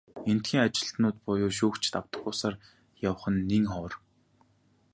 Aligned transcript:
Эндэхийн 0.29 0.63
ажилтнууд 0.65 1.17
буюу 1.25 1.51
шүүгчид 1.57 1.93
автобусаар 2.01 2.55
явах 3.09 3.23
нь 3.33 3.45
нэн 3.49 3.65
ховор. 3.71 3.93